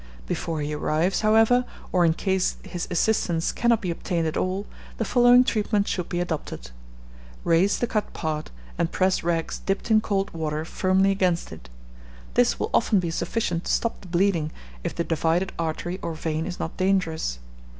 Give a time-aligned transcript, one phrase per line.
[0.25, 4.65] Before he arrives, however, or in case his assistance cannot be obtained at all,
[4.97, 6.71] the following treatment should be adopted:
[7.43, 11.69] Raise the cut part, and press rags dipped in cold water firmly against it.
[12.33, 14.49] This will often be sufficient to stop the bleeding,
[14.83, 17.37] if the divided artery or vein is not dangerous.